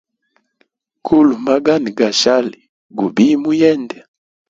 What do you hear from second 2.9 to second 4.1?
gubiye mu yende.